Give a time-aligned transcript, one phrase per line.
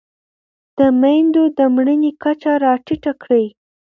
[0.77, 3.45] د مېندو د مړینې کچه راټیټه کړئ.